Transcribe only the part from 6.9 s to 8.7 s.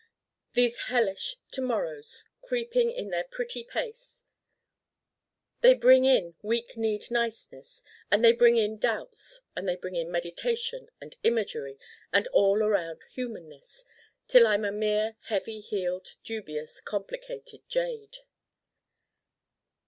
niceness, and they bring